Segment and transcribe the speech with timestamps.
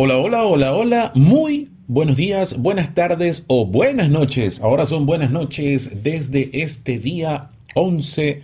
[0.00, 1.12] Hola, hola, hola, hola.
[1.16, 4.60] Muy buenos días, buenas tardes o buenas noches.
[4.60, 8.40] Ahora son buenas noches desde este día 11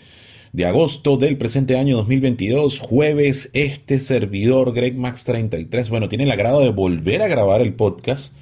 [0.52, 6.32] de agosto del presente año 2022, jueves, este servidor Greg Max 33, bueno, tiene el
[6.32, 8.32] agrado de volver a grabar el podcast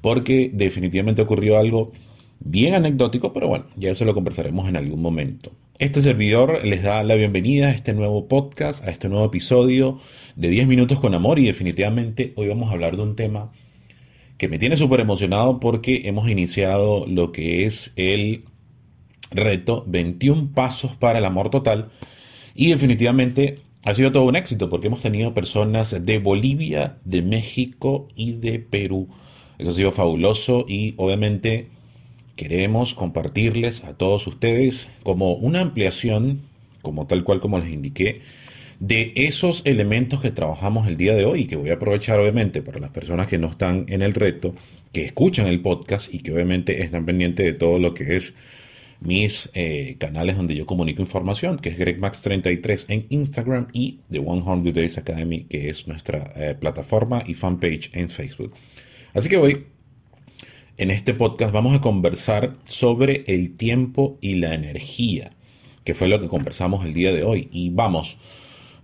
[0.00, 1.90] porque definitivamente ocurrió algo
[2.38, 5.50] bien anecdótico, pero bueno, ya eso lo conversaremos en algún momento.
[5.80, 9.98] Este servidor les da la bienvenida a este nuevo podcast, a este nuevo episodio
[10.36, 13.50] de 10 minutos con amor y definitivamente hoy vamos a hablar de un tema
[14.38, 18.44] que me tiene súper emocionado porque hemos iniciado lo que es el
[19.32, 21.88] reto 21 pasos para el amor total
[22.54, 28.06] y definitivamente ha sido todo un éxito porque hemos tenido personas de Bolivia, de México
[28.14, 29.08] y de Perú.
[29.58, 31.68] Eso ha sido fabuloso y obviamente
[32.36, 36.40] queremos compartirles a todos ustedes como una ampliación,
[36.82, 38.20] como tal cual como les indiqué,
[38.80, 42.80] de esos elementos que trabajamos el día de hoy que voy a aprovechar obviamente para
[42.80, 44.54] las personas que no están en el reto,
[44.92, 48.34] que escuchan el podcast y que obviamente están pendientes de todo lo que es
[49.00, 54.72] mis eh, canales donde yo comunico información, que es GregMax33 en Instagram y The 100
[54.72, 58.52] Days Academy, que es nuestra eh, plataforma y fanpage en Facebook.
[59.12, 59.66] Así que hoy,
[60.76, 65.30] en este podcast, vamos a conversar sobre el tiempo y la energía,
[65.84, 67.48] que fue lo que conversamos el día de hoy.
[67.52, 68.18] Y vamos,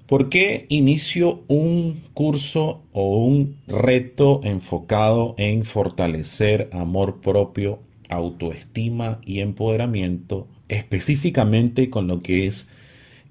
[0.06, 9.40] ¿por qué inicio un curso o un reto enfocado en fortalecer amor propio autoestima y
[9.40, 12.68] empoderamiento específicamente con lo que es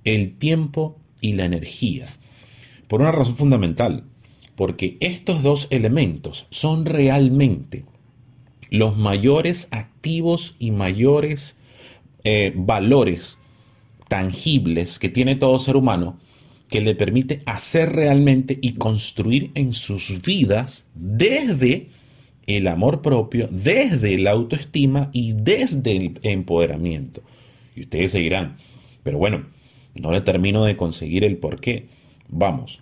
[0.03, 2.05] el tiempo y la energía.
[2.88, 4.03] Por una razón fundamental,
[4.55, 7.85] porque estos dos elementos son realmente
[8.70, 11.58] los mayores activos y mayores
[12.23, 13.38] eh, valores
[14.08, 16.20] tangibles que tiene todo ser humano
[16.70, 21.88] que le permite hacer realmente y construir en sus vidas desde
[22.45, 27.22] el amor propio desde la autoestima y desde el empoderamiento.
[27.75, 28.56] Y ustedes seguirán,
[29.03, 29.46] pero bueno,
[29.96, 31.88] no le termino de conseguir el por qué.
[32.28, 32.81] Vamos,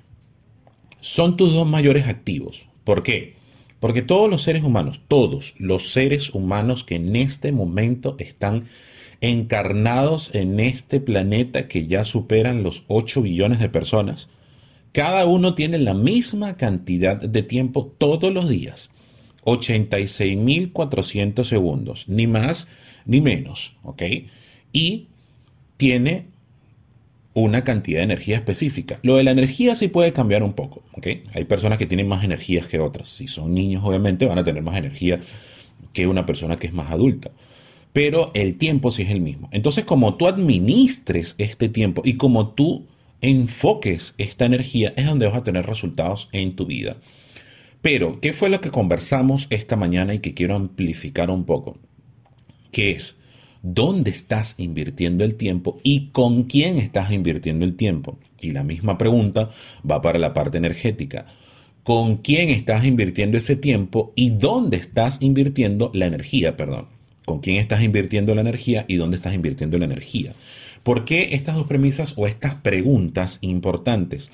[1.00, 2.70] son tus dos mayores activos.
[2.84, 3.37] ¿Por qué?
[3.80, 8.66] Porque todos los seres humanos, todos los seres humanos que en este momento están
[9.22, 14.30] encarnados en este planeta que ya superan los 8 billones de personas,
[14.92, 18.92] cada uno tiene la misma cantidad de tiempo todos los días
[19.44, 22.68] 86.400 segundos, ni más
[23.06, 24.04] ni menos, ¿ok?
[24.74, 25.08] Y
[25.78, 26.26] tiene
[27.42, 29.00] una cantidad de energía específica.
[29.04, 31.08] Lo de la energía sí puede cambiar un poco, ¿ok?
[31.34, 33.10] Hay personas que tienen más energías que otras.
[33.10, 35.20] Si son niños, obviamente, van a tener más energía
[35.94, 37.30] que una persona que es más adulta.
[37.94, 39.50] Pero el tiempo sí es el mismo.
[39.52, 42.88] Entonces, como tú administres este tiempo y como tú
[43.22, 46.98] enfoques esta energía, es donde vas a tener resultados en tu vida.
[47.84, 51.78] Pero, ¿qué fue lo que conversamos esta mañana y que quiero amplificar un poco?
[52.72, 53.20] ¿Qué es?
[53.70, 58.18] ¿Dónde estás invirtiendo el tiempo y con quién estás invirtiendo el tiempo?
[58.40, 59.50] Y la misma pregunta
[59.90, 61.26] va para la parte energética.
[61.84, 66.56] ¿Con quién estás invirtiendo ese tiempo y dónde estás invirtiendo la energía?
[66.56, 66.88] Perdón.
[67.26, 70.32] ¿Con quién estás invirtiendo la energía y dónde estás invirtiendo la energía?
[70.84, 74.32] ¿Por qué estas dos premisas o estas preguntas importantes?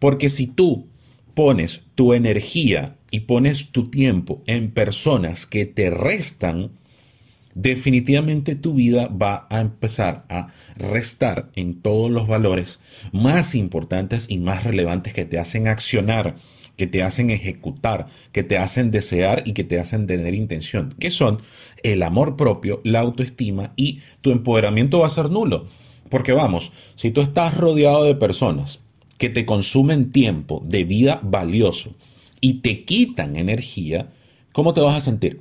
[0.00, 0.88] Porque si tú
[1.34, 6.72] pones tu energía y pones tu tiempo en personas que te restan,
[7.54, 12.80] definitivamente tu vida va a empezar a restar en todos los valores
[13.12, 16.34] más importantes y más relevantes que te hacen accionar,
[16.76, 21.10] que te hacen ejecutar, que te hacen desear y que te hacen tener intención, que
[21.10, 21.40] son
[21.82, 25.66] el amor propio, la autoestima y tu empoderamiento va a ser nulo.
[26.10, 28.80] Porque vamos, si tú estás rodeado de personas
[29.18, 31.94] que te consumen tiempo de vida valioso
[32.40, 34.12] y te quitan energía,
[34.52, 35.40] ¿cómo te vas a sentir?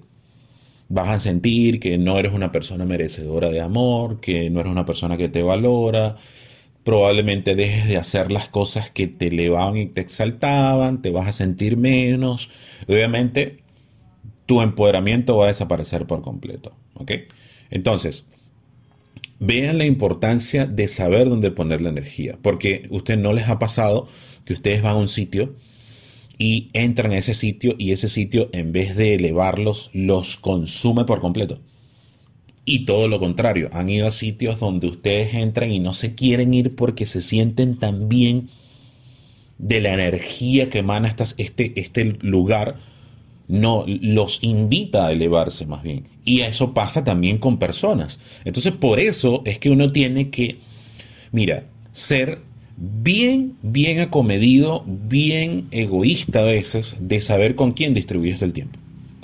[0.90, 4.86] Vas a sentir que no eres una persona merecedora de amor, que no eres una
[4.86, 6.16] persona que te valora,
[6.84, 11.32] probablemente dejes de hacer las cosas que te elevaban y te exaltaban, te vas a
[11.32, 12.50] sentir menos.
[12.88, 13.64] Obviamente,
[14.46, 16.76] tu empoderamiento va a desaparecer por completo.
[17.72, 18.26] Entonces,
[19.40, 24.08] vean la importancia de saber dónde poner la energía, porque usted no les ha pasado
[24.46, 25.56] que ustedes van a un sitio
[26.44, 31.22] y entran a ese sitio y ese sitio en vez de elevarlos los consume por
[31.22, 31.62] completo.
[32.66, 36.54] Y todo lo contrario, han ido a sitios donde ustedes entran y no se quieren
[36.54, 38.50] ir porque se sienten tan bien
[39.58, 42.78] de la energía que emana este, este lugar
[43.48, 46.10] no los invita a elevarse más bien.
[46.26, 48.20] Y eso pasa también con personas.
[48.44, 50.58] Entonces, por eso es que uno tiene que,
[51.32, 51.64] mira,
[51.94, 52.42] ser
[52.84, 58.78] bien, bien acomedido, bien egoísta a veces de saber con quién distribuyes el tiempo.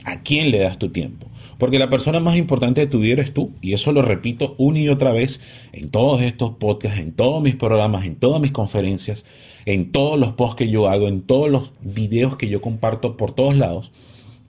[0.06, 1.28] ¿A quién le das tu tiempo?
[1.58, 3.52] Porque la persona más importante de tu vida eres tú.
[3.62, 5.42] Y eso lo repito una y otra vez
[5.74, 9.26] en todos estos podcasts, en todos mis programas, en todas mis conferencias,
[9.66, 13.34] en todos los posts que yo hago, en todos los videos que yo comparto por
[13.34, 13.92] todos lados.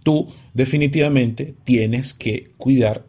[0.05, 3.05] Tú definitivamente tienes que cuidar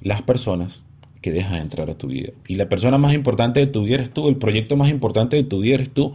[0.00, 0.84] las personas
[1.24, 2.32] que dejas entrar a tu vida.
[2.46, 5.44] Y la persona más importante de tu vida eres tú, el proyecto más importante de
[5.44, 6.12] tu vida eres tú.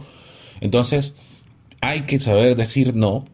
[0.60, 1.14] Entonces,
[1.80, 3.24] hay que saber decir no.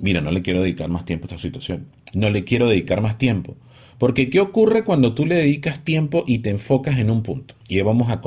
[0.00, 3.18] Mira, no le quiero dedicar más tiempo a esta situación no le quiero dedicar más
[3.18, 3.56] tiempo.
[3.98, 7.54] Porque ¿qué ocurre cuando tú le dedicas tiempo y te enfocas en un punto?
[7.68, 8.20] Y vamos a,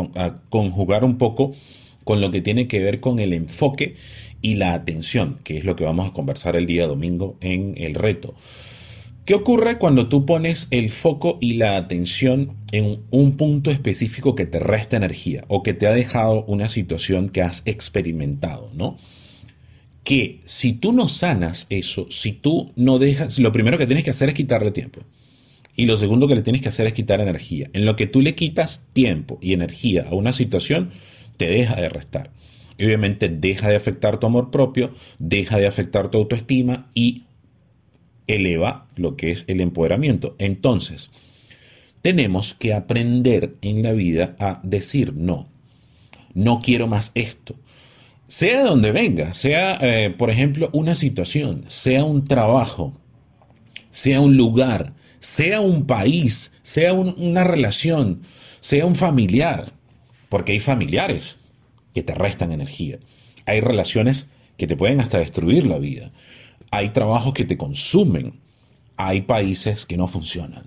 [0.50, 1.52] conjugar un poco
[2.04, 3.96] con lo que tiene que ver con el enfoque
[4.42, 7.94] y la atención, que es lo que vamos a conversar el día domingo en el
[7.94, 8.34] reto.
[9.26, 14.46] ¿Qué ocurre cuando tú pones el foco y la atención en un punto específico que
[14.46, 18.98] te resta energía o que te ha dejado una situación que has experimentado, ¿no?
[20.04, 24.12] que si tú no sanas eso, si tú no dejas, lo primero que tienes que
[24.12, 25.02] hacer es quitarle tiempo.
[25.76, 27.70] Y lo segundo que le tienes que hacer es quitar energía.
[27.74, 30.90] En lo que tú le quitas tiempo y energía a una situación,
[31.38, 32.32] te deja de restar.
[32.78, 37.24] Y obviamente deja de afectar tu amor propio, deja de afectar tu autoestima y
[38.36, 40.36] eleva lo que es el empoderamiento.
[40.40, 41.12] Entonces,
[42.02, 45.48] tenemos que aprender en la vida a decir no.
[46.34, 47.56] No quiero más esto
[48.32, 52.98] sea donde venga, sea, eh, por ejemplo, una situación, sea un trabajo,
[53.90, 58.22] sea un lugar, sea un país, sea una relación,
[58.62, 59.66] sea un familiar,
[60.30, 61.40] porque hay familiares
[61.94, 63.00] que te restan energía,
[63.46, 66.10] hay relaciones que te pueden hasta destruir la vida,
[66.72, 68.40] hay trabajos que te consumen,
[68.98, 70.64] hay países que no funcionan.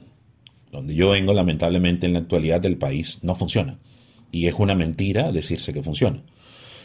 [0.70, 3.78] Donde yo vengo, lamentablemente, en la actualidad del país no funciona.
[4.30, 6.22] Y es una mentira decirse que funciona.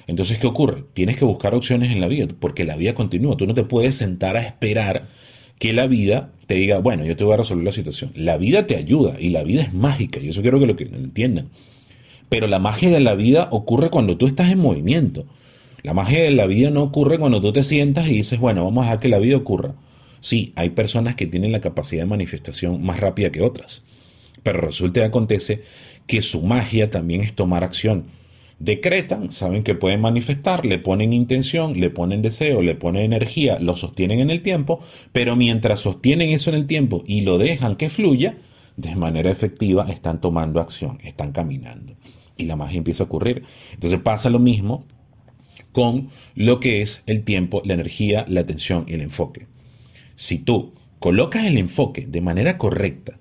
[0.07, 0.85] Entonces, ¿qué ocurre?
[0.93, 3.37] Tienes que buscar opciones en la vida, porque la vida continúa.
[3.37, 5.07] Tú no te puedes sentar a esperar
[5.59, 8.11] que la vida te diga, bueno, yo te voy a resolver la situación.
[8.15, 11.49] La vida te ayuda y la vida es mágica, y eso quiero que lo, entiendan.
[12.29, 15.27] Pero la magia de la vida ocurre cuando tú estás en movimiento.
[15.83, 18.81] La magia de la vida no ocurre cuando tú te sientas y dices, bueno, vamos
[18.81, 19.75] a dejar que la vida ocurra.
[20.19, 23.83] Sí, hay personas que tienen la capacidad de manifestación más rápida que otras.
[24.43, 25.61] Pero resulta y acontece
[26.07, 28.05] que su magia también es tomar acción
[28.59, 33.75] decretan, saben que pueden manifestar, le ponen intención, le ponen deseo, le ponen energía, lo
[33.75, 34.79] sostienen en el tiempo,
[35.11, 38.35] pero mientras sostienen eso en el tiempo y lo dejan que fluya,
[38.77, 41.93] de manera efectiva están tomando acción, están caminando.
[42.37, 43.43] Y la magia empieza a ocurrir.
[43.73, 44.85] Entonces pasa lo mismo
[45.79, 49.47] con lo que es el tiempo, la energía, la atención y el enfoque.
[50.13, 53.17] Si tú colocas el enfoque de manera correcta,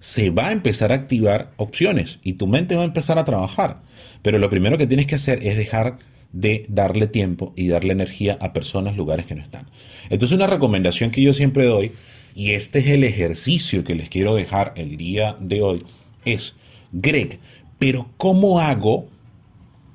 [0.00, 3.82] se va a empezar a activar opciones y tu mente va a empezar a trabajar.
[4.22, 6.00] Pero lo primero que tienes que hacer es dejar
[6.32, 9.68] de darle tiempo y darle energía a personas, lugares que no están.
[10.10, 11.92] Entonces una recomendación que yo siempre doy,
[12.34, 15.84] y este es el ejercicio que les quiero dejar el día de hoy,
[16.24, 16.56] es,
[16.90, 17.38] Greg,
[17.78, 19.06] pero ¿cómo hago?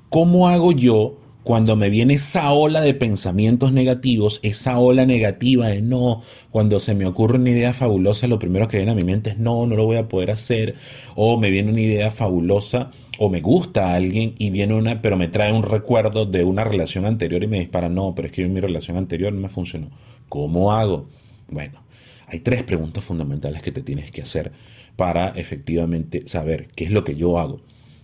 [0.08, 5.80] ¿Cómo hago yo cuando me viene esa ola de pensamientos negativos, esa ola negativa de
[5.80, 9.30] no, cuando se me ocurre una idea fabulosa, lo primero que viene a mi mente
[9.30, 10.74] es no, no lo voy a poder hacer,
[11.14, 15.16] o me viene una idea fabulosa, o me gusta a alguien y viene una, pero
[15.16, 18.42] me trae un recuerdo de una relación anterior y me dispara, no, pero es que
[18.42, 19.90] en mi relación anterior no me funcionó.
[20.28, 21.06] ¿Cómo hago?
[21.48, 21.82] Bueno,
[22.26, 24.52] hay tres preguntas fundamentales que te tienes que hacer
[24.96, 27.60] para efectivamente saber qué es lo que yo hago.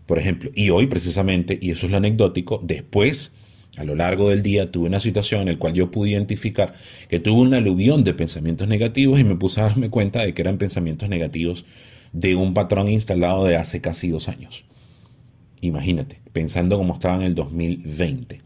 [0.07, 3.33] Por ejemplo, y hoy precisamente, y eso es lo anecdótico, después,
[3.77, 6.75] a lo largo del día, tuve una situación en la cual yo pude identificar
[7.09, 10.43] que tuve una aluvión de pensamientos negativos y me puse a darme cuenta de que
[10.43, 11.65] eran pensamientos negativos
[12.13, 14.65] de un patrón instalado de hace casi dos años.
[15.61, 18.43] Imagínate, pensando como estaba en el 2020.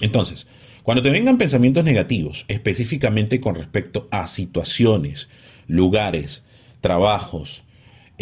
[0.00, 0.46] Entonces,
[0.82, 5.28] cuando te vengan pensamientos negativos, específicamente con respecto a situaciones,
[5.66, 6.44] lugares,
[6.80, 7.64] trabajos,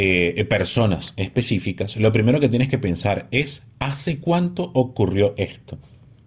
[0.00, 5.76] eh, personas específicas, lo primero que tienes que pensar es, ¿hace cuánto ocurrió esto?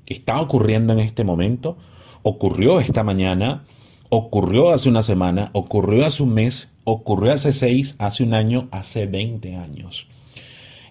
[0.05, 1.77] ¿Está ocurriendo en este momento?
[2.21, 3.63] ¿Ocurrió esta mañana?
[4.09, 5.51] ¿Ocurrió hace una semana?
[5.53, 6.73] ¿Ocurrió hace un mes?
[6.83, 7.95] ¿Ocurrió hace seis?
[7.99, 8.67] ¿Hace un año?
[8.71, 10.07] ¿Hace 20 años?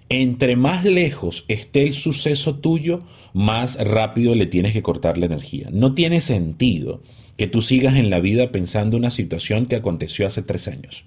[0.08, 3.00] Entre más lejos esté el suceso tuyo,
[3.34, 5.68] más rápido le tienes que cortar la energía.
[5.70, 7.02] No tiene sentido
[7.36, 11.04] que tú sigas en la vida pensando una situación que aconteció hace tres años.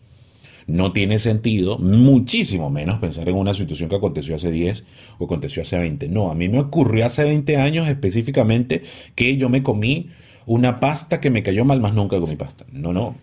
[0.68, 4.84] No tiene sentido, muchísimo menos pensar en una situación que aconteció hace 10
[5.20, 6.08] o aconteció hace 20.
[6.10, 8.82] No, a mí me ocurrió hace 20 años específicamente
[9.16, 10.10] que yo me comí
[10.46, 12.66] una pasta que me cayó mal, más nunca comí pasta.
[12.72, 13.16] No, no.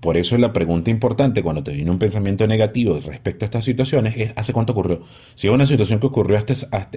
[0.00, 4.14] Por eso la pregunta importante cuando te viene un pensamiento negativo respecto a estas situaciones
[4.16, 5.02] es ¿hace cuánto ocurrió?
[5.34, 6.54] Si es una situación que ocurrió hasta,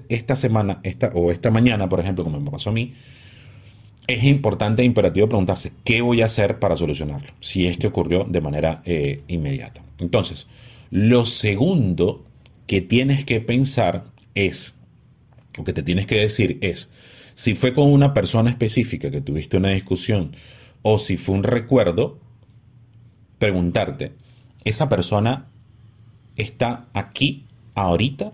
[0.07, 2.93] esta semana esta, o esta mañana, por ejemplo, como me pasó a mí,
[4.07, 8.25] es importante e imperativo preguntarse qué voy a hacer para solucionarlo, si es que ocurrió
[8.25, 9.83] de manera eh, inmediata.
[9.99, 10.47] Entonces,
[10.91, 12.25] lo segundo
[12.67, 14.05] que tienes que pensar
[14.35, 14.75] es,
[15.57, 16.89] o que te tienes que decir es,
[17.33, 20.35] si fue con una persona específica que tuviste una discusión
[20.81, 22.19] o si fue un recuerdo,
[23.39, 24.13] preguntarte,
[24.65, 25.47] ¿esa persona
[26.35, 27.45] está aquí,
[27.75, 28.33] ahorita,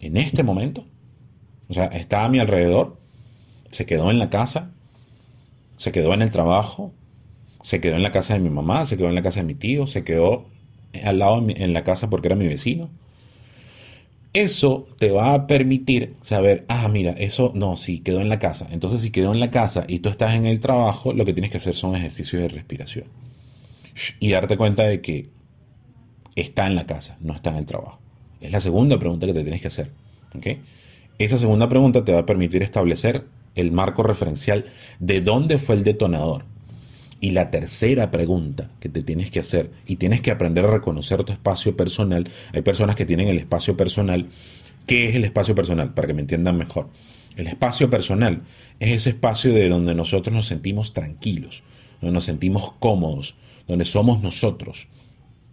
[0.00, 0.86] en este momento?
[1.68, 2.98] O sea, ¿está a mi alrededor?
[3.70, 4.70] ¿Se quedó en la casa?
[5.76, 6.92] ¿Se quedó en el trabajo?
[7.62, 8.84] ¿Se quedó en la casa de mi mamá?
[8.84, 9.86] ¿Se quedó en la casa de mi tío?
[9.86, 10.46] ¿Se quedó
[11.04, 12.90] al lado en la casa porque era mi vecino?
[14.32, 18.66] Eso te va a permitir saber, ah, mira, eso no, sí, quedó en la casa.
[18.70, 21.50] Entonces, si quedó en la casa y tú estás en el trabajo, lo que tienes
[21.50, 23.06] que hacer son ejercicios de respiración
[24.20, 25.28] y darte cuenta de que
[26.34, 28.00] está en la casa, no está en el trabajo.
[28.40, 29.92] Es la segunda pregunta que te tienes que hacer.
[31.18, 34.64] Esa segunda pregunta te va a permitir establecer el marco referencial
[34.98, 36.44] de dónde fue el detonador.
[37.20, 41.22] Y la tercera pregunta que te tienes que hacer, y tienes que aprender a reconocer
[41.22, 44.28] tu espacio personal, hay personas que tienen el espacio personal.
[44.86, 45.94] ¿Qué es el espacio personal?
[45.94, 46.88] Para que me entiendan mejor.
[47.36, 48.42] El espacio personal
[48.80, 51.62] es ese espacio de donde nosotros nos sentimos tranquilos,
[52.00, 53.36] donde nos sentimos cómodos,
[53.68, 54.88] donde somos nosotros.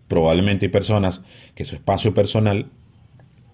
[0.08, 1.22] Probablemente hay personas
[1.54, 2.72] que su espacio personal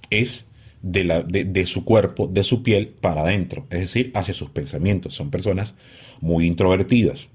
[0.10, 0.48] es
[0.86, 5.16] de, la, de, su cuerpo, de su piel para adentro, es decir, hacia sus pensamientos.
[5.16, 5.76] Son personas
[6.22, 7.30] muy introvertidas.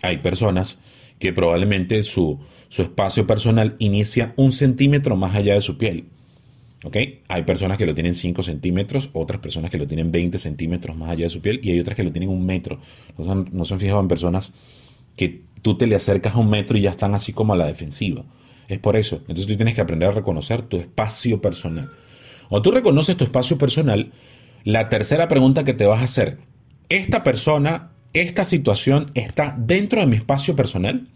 [0.00, 0.78] Hay personas
[1.18, 6.04] que probablemente su, su espacio personal inicia un centímetro más allá de su piel.
[7.26, 11.10] Hay personas que lo tienen 5 centímetros, otras personas que lo tienen 20 centímetros más
[11.10, 12.78] allá de su piel y hay otras que lo tienen un metro.
[13.18, 14.52] No no se han fijado en personas
[15.16, 17.66] que tú te le acercas a un metro y ya están así como a la
[17.66, 18.24] defensiva.
[18.68, 19.16] Es por eso.
[19.22, 21.90] Entonces tú tienes que aprender a reconocer tu espacio personal.
[22.48, 24.10] Cuando tú reconoces tu espacio personal,
[24.64, 26.38] la tercera pregunta que te vas a hacer,
[26.88, 31.08] ¿esta persona, esta situación está dentro de mi espacio personal?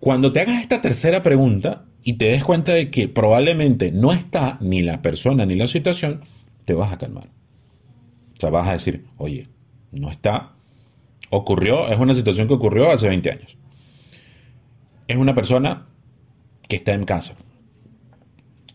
[0.00, 4.58] Cuando te hagas esta tercera pregunta y te des cuenta de que probablemente no está
[4.60, 6.22] ni la persona ni la situación,
[6.64, 7.28] te vas a calmar.
[8.36, 9.48] O sea, vas a decir, oye,
[9.90, 10.52] no está,
[11.30, 13.56] ocurrió, es una situación que ocurrió hace 20 años.
[15.08, 15.86] Es una persona
[16.68, 17.34] que está en casa.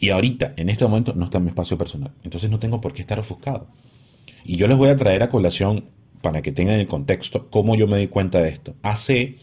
[0.03, 2.11] Y ahorita, en este momento, no está en mi espacio personal.
[2.25, 3.69] Entonces no tengo por qué estar ofuscado.
[4.43, 5.85] Y yo les voy a traer a colación,
[6.21, 8.75] para que tengan el contexto, cómo yo me di cuenta de esto.
[8.81, 9.37] Hace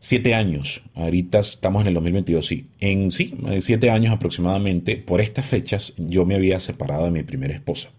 [0.00, 2.70] siete años, ahorita estamos en el 2022, sí.
[2.80, 7.54] En sí, siete años aproximadamente, por estas fechas, yo me había separado de mi primera
[7.54, 7.90] esposa.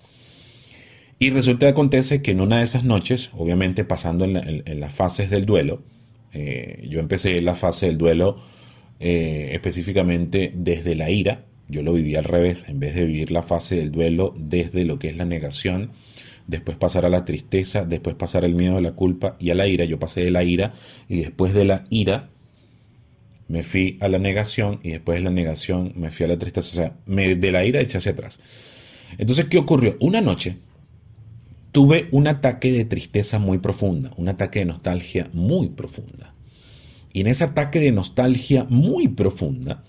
[1.17, 5.29] Y resulta que acontece que en una de esas noches, obviamente pasando en, las fases
[5.29, 5.81] del duelo,
[6.33, 8.35] eh, yo empecé la fase del duelo
[9.01, 13.43] eh, específicamente desde la ira, yo lo viví al revés, en vez de vivir la
[13.43, 15.91] fase del duelo desde lo que es la negación,
[16.47, 19.67] después pasar a la tristeza, después pasar al miedo, a la culpa y a la
[19.67, 20.73] ira, yo pasé de la ira
[21.09, 22.29] y después de la ira
[23.47, 26.69] me fui a la negación y después de la negación me fui a la tristeza,
[26.69, 28.39] o sea, me, de la ira eché hacia atrás.
[29.17, 29.97] Entonces, ¿qué ocurrió?
[29.99, 30.57] Una noche
[31.71, 36.33] tuve un ataque de tristeza muy profunda, un ataque de nostalgia muy profunda.
[37.13, 39.83] Y en ese ataque de nostalgia muy profunda,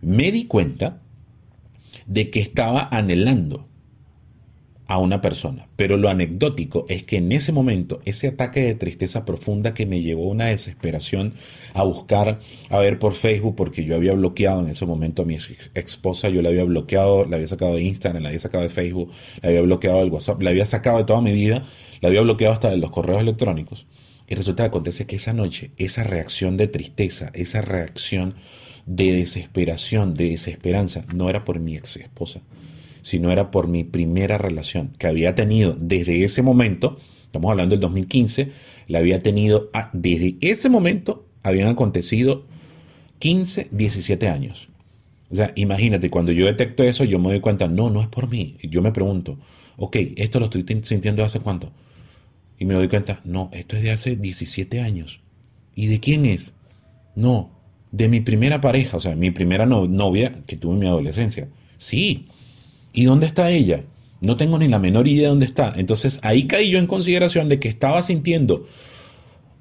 [0.00, 1.00] me di cuenta
[2.06, 3.66] de que estaba anhelando
[4.86, 5.66] a una persona.
[5.76, 10.02] Pero lo anecdótico es que en ese momento, ese ataque de tristeza profunda que me
[10.02, 11.32] llevó a una desesperación
[11.72, 12.38] a buscar,
[12.70, 15.36] a ver por Facebook, porque yo había bloqueado en ese momento a mi
[15.74, 19.10] esposa, yo la había bloqueado, la había sacado de Instagram, la había sacado de Facebook,
[19.42, 21.62] la había bloqueado del WhatsApp, la había sacado de toda mi vida,
[22.00, 23.86] la había bloqueado hasta de los correos electrónicos.
[24.28, 28.34] Y resulta que acontece que esa noche, esa reacción de tristeza, esa reacción
[28.86, 32.40] de desesperación, de desesperanza, no era por mi ex esposa,
[33.02, 37.80] sino era por mi primera relación que había tenido desde ese momento, estamos hablando del
[37.80, 38.50] 2015,
[38.88, 42.44] la había tenido, desde ese momento habían acontecido
[43.18, 44.68] 15, 17 años.
[45.30, 48.28] O sea, imagínate, cuando yo detecto eso, yo me doy cuenta, no, no es por
[48.28, 48.56] mí.
[48.62, 49.38] Yo me pregunto,
[49.76, 51.72] ok, esto lo estoy sintiendo hace cuánto.
[52.58, 55.20] Y me doy cuenta, no, esto es de hace 17 años.
[55.74, 56.54] ¿Y de quién es?
[57.16, 57.50] No,
[57.92, 61.48] de mi primera pareja, o sea, mi primera novia que tuve en mi adolescencia.
[61.76, 62.26] Sí,
[62.94, 63.82] ¿Y dónde está ella?
[64.20, 65.74] No tengo ni la menor idea de dónde está.
[65.76, 68.64] Entonces ahí caí yo en consideración de que estaba sintiendo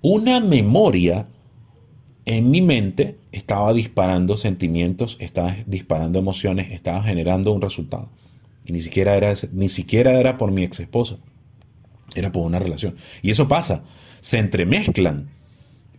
[0.02, 1.28] una memoria
[2.26, 8.08] en mi mente, estaba disparando sentimientos, estaba disparando emociones, estaba generando un resultado.
[8.66, 11.18] Y ni siquiera era, ni siquiera era por mi ex esposa,
[12.16, 12.96] era por una relación.
[13.22, 13.84] Y eso pasa,
[14.20, 15.30] se entremezclan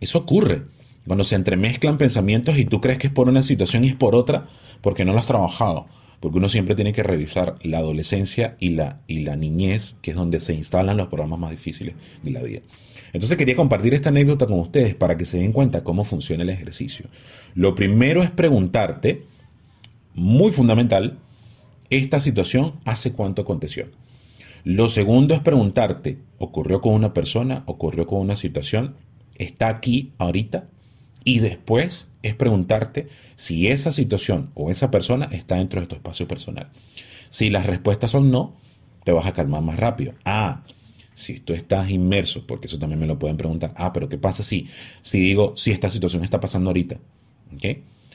[0.00, 0.62] Eso ocurre.
[1.06, 4.14] Cuando se entremezclan pensamientos y tú crees que es por una situación y es por
[4.14, 4.47] otra,
[4.80, 5.87] porque no lo has trabajado.
[6.21, 10.16] Porque uno siempre tiene que revisar la adolescencia y la, y la niñez, que es
[10.16, 12.61] donde se instalan los programas más difíciles de la vida.
[13.12, 16.50] Entonces quería compartir esta anécdota con ustedes para que se den cuenta cómo funciona el
[16.50, 17.06] ejercicio.
[17.54, 19.25] Lo primero es preguntarte,
[20.14, 21.18] muy fundamental,
[21.90, 23.87] esta situación hace cuánto aconteció.
[24.64, 27.64] Lo segundo es preguntarte, ¿ocurrió con una persona?
[27.66, 28.97] ¿Ocurrió con una situación?
[29.37, 30.68] ¿Está aquí ahorita?
[31.23, 33.06] Y después es preguntarte
[33.37, 36.71] si esa situación o esa persona está dentro de tu espacio personal.
[37.28, 38.54] Si las respuestas son no,
[39.04, 40.14] te vas a calmar más rápido.
[40.25, 40.62] Ah,
[41.12, 43.75] si tú estás inmerso, porque eso también me lo pueden preguntar.
[43.76, 44.66] Ah, pero ¿qué pasa si,
[45.02, 46.97] si digo, si esta situación está pasando ahorita?
[47.54, 47.64] ¿Ok?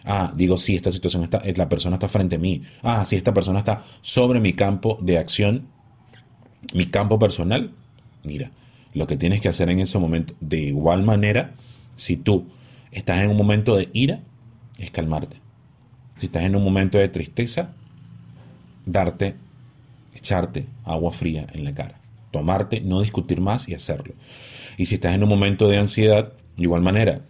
[0.05, 2.63] Ah, digo, si esta situación está, la persona está frente a mí.
[2.81, 5.67] Ah, si esta persona está sobre mi campo de acción,
[6.73, 7.71] mi campo personal.
[8.23, 8.51] Mira,
[8.93, 11.53] lo que tienes que hacer en ese momento, de igual manera,
[11.95, 12.45] si tú
[12.91, 14.19] estás en un momento de ira,
[14.77, 15.37] es calmarte.
[16.17, 17.73] Si estás en un momento de tristeza,
[18.85, 19.35] darte,
[20.13, 21.99] echarte agua fría en la cara.
[22.31, 24.13] Tomarte, no discutir más y hacerlo.
[24.77, 27.21] Y si estás en un momento de ansiedad, de igual manera,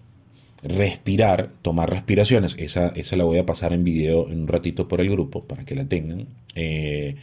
[0.64, 2.56] respirar, tomar respiraciones.
[2.58, 5.66] Esa, esa la voy a pasar en video en un ratito por el grupo para
[5.66, 6.28] que la tengan.
[6.56, 7.16] Eh,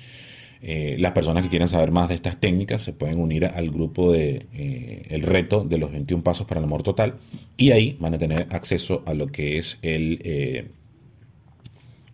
[0.68, 4.10] eh, las personas que quieran saber más de estas técnicas se pueden unir al grupo
[4.10, 7.18] de eh, el reto de los 21 pasos para el amor total
[7.56, 10.66] y ahí van a tener acceso a lo que es el, eh,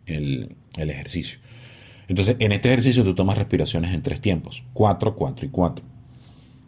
[0.05, 1.39] el, el, ejercicio.
[2.09, 5.87] Entonces, en este ejercicio tú tomas respiraciones en tres tiempos, 4, 4 y 4.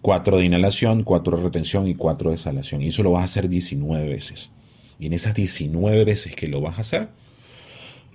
[0.00, 2.80] 4 de inhalación, 4 de retención y 4 de exhalación.
[2.80, 4.52] Y eso lo vas a hacer 19 veces.
[4.98, 7.10] Y en esas 19 veces que lo vas a hacer,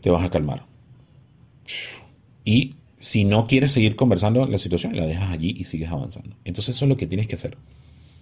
[0.01, 0.65] te vas a calmar.
[2.43, 6.35] Y si no quieres seguir conversando la situación, la dejas allí y sigues avanzando.
[6.43, 7.57] Entonces eso es lo que tienes que hacer.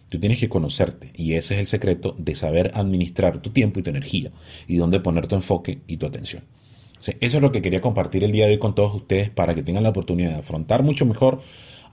[0.10, 3.84] Tú tienes que conocerte y ese es el secreto de saber administrar tu tiempo y
[3.84, 4.32] tu energía
[4.68, 6.44] y dónde poner tu enfoque y tu atención.
[7.02, 9.64] eso es lo que quería compartir el día de hoy con todos ustedes para que
[9.64, 11.42] tengan la oportunidad de afrontar mucho mejor,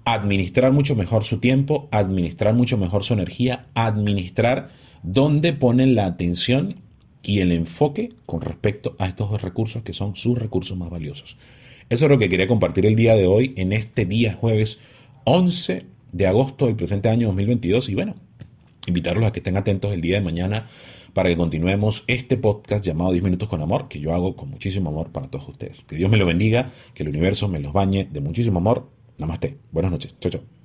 [0.05, 4.69] administrar mucho mejor su tiempo, administrar mucho mejor su energía, administrar
[5.03, 6.77] dónde ponen la atención
[7.23, 11.39] y el enfoque con respecto a estos dos recursos que son sus recursos más valiosos.
[11.91, 14.79] Eso es lo que quería compartir el día de hoy, en este día jueves
[15.25, 17.89] 11 de agosto del presente año 2022.
[17.89, 18.17] Y bueno,
[18.87, 20.67] invitarlos a que estén atentos el día de mañana
[21.13, 24.91] para que continuemos este podcast llamado 10 minutos con amor, que yo hago con muchísimo
[24.91, 25.83] amor para todos ustedes.
[25.83, 28.91] Que Dios me lo bendiga, que el universo me los bañe de muchísimo amor.
[29.19, 29.59] Namaste.
[29.71, 30.19] Buenas noches.
[30.19, 30.64] Chao, chao.